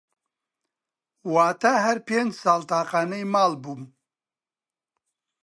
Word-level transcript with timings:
واتا 1.33 1.73
هەر 1.85 1.97
پێنج 2.07 2.31
ساڵ 2.41 2.59
تاقانەی 2.71 3.29
ماڵ 3.33 3.51
بووم 3.63 3.81